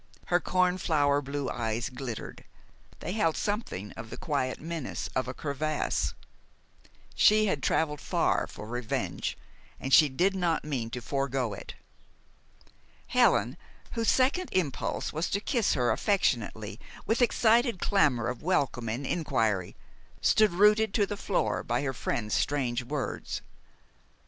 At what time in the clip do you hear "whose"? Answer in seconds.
13.91-14.09